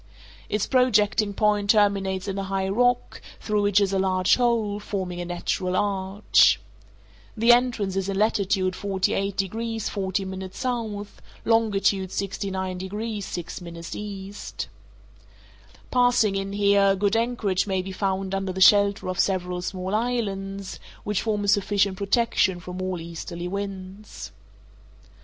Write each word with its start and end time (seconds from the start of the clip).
Its 0.49 0.65
projecting 0.65 1.31
point 1.31 1.69
terminates 1.69 2.27
in 2.27 2.35
a 2.39 2.45
high 2.45 2.67
rock, 2.67 3.21
through 3.39 3.61
which 3.61 3.79
is 3.79 3.93
a 3.93 3.99
large 3.99 4.35
hole, 4.35 4.79
forming 4.79 5.21
a 5.21 5.25
natural 5.25 5.75
arch. 5.75 6.59
The 7.37 7.51
entrance 7.51 7.95
is 7.95 8.09
in 8.09 8.17
latitude 8.17 8.75
48 8.75 9.37
degrees 9.37 9.89
40' 9.89 10.43
S., 10.45 10.65
longitude 11.45 12.11
69 12.11 12.77
degrees 12.79 13.27
6' 13.27 13.61
E. 13.93 14.33
Passing 15.91 16.35
in 16.35 16.53
here, 16.53 16.95
good 16.95 17.15
anchorage 17.15 17.67
may 17.67 17.83
be 17.83 17.91
found 17.91 18.33
under 18.33 18.51
the 18.51 18.59
shelter 18.59 19.07
of 19.07 19.19
several 19.19 19.61
small 19.61 19.93
islands, 19.93 20.79
which 21.03 21.21
form 21.21 21.43
a 21.43 21.47
sufficient 21.47 21.95
protection 21.99 22.59
from 22.59 22.81
all 22.81 22.99
easterly 22.99 23.47
winds. 23.47 24.31